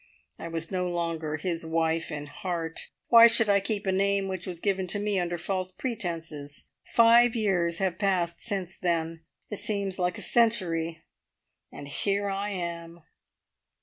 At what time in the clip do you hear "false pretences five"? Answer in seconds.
5.37-7.35